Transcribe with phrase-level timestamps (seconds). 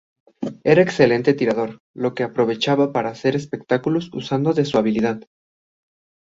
[0.63, 5.21] Era excelente tirador, lo que aprovechaba para hacer espectáculos usando de su habilidad.